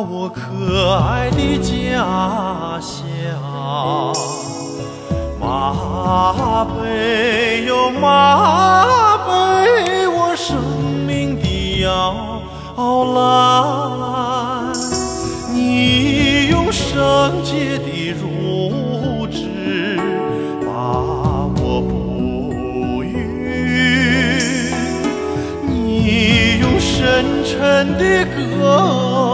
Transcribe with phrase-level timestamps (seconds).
[0.00, 3.04] 我可爱的家乡
[5.38, 10.56] 马背哟马背我生
[11.06, 12.14] 命的摇
[13.14, 14.72] 篮
[15.52, 19.98] 你用圣洁的乳汁
[20.64, 20.70] 把
[21.60, 24.72] 我哺育
[25.68, 29.29] 你用深沉的歌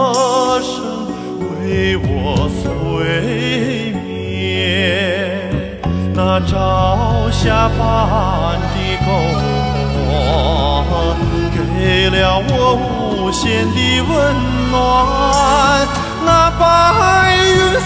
[1.67, 5.51] 为我催眠，
[6.15, 9.05] 那朝霞般的篝
[9.99, 11.13] 火
[11.51, 11.59] 给
[12.09, 12.15] 了
[12.47, 14.09] 我无限的温
[14.71, 14.73] 暖，
[16.25, 16.63] 那白
[17.35, 17.51] 云
[17.83, 17.85] 似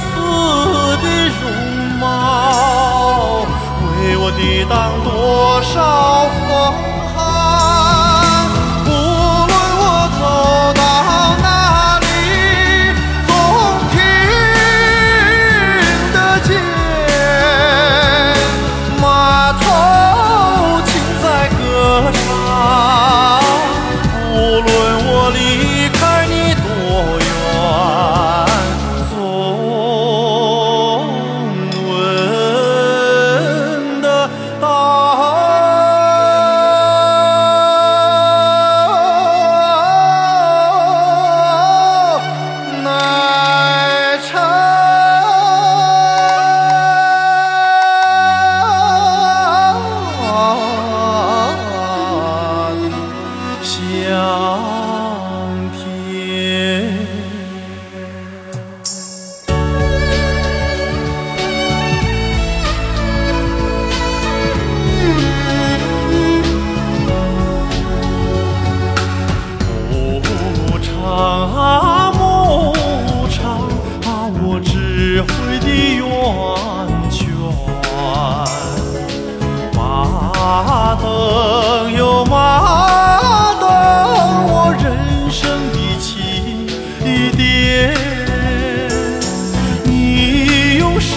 [1.02, 1.06] 的
[1.42, 1.44] 容
[2.00, 2.04] 貌
[3.82, 4.72] 为我抵挡
[5.04, 5.10] 多
[5.64, 5.76] 少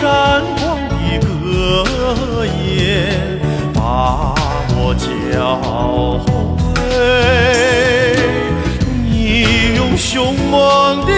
[0.05, 0.95] 闪光的
[1.25, 3.41] 歌言
[3.73, 4.35] 把
[4.77, 5.03] 我教
[6.27, 6.77] 会，
[9.09, 11.11] 你用凶猛的